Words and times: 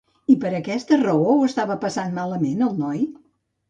I 0.33 0.37
per 0.45 0.51
aquesta 0.59 0.99
raó 1.03 1.29
ho 1.35 1.45
estava 1.51 1.79
passant 1.87 2.19
malament 2.19 2.69
el 2.73 2.79
noi? 2.85 3.09